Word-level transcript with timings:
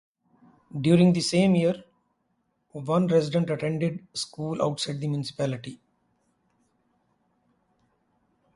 During 0.79 1.13
the 1.13 1.21
same 1.21 1.53
year, 1.53 1.83
one 2.71 3.05
resident 3.05 3.51
attended 3.51 4.07
school 4.17 4.59
outside 4.59 4.99
the 4.99 5.07
municipality. 5.07 5.79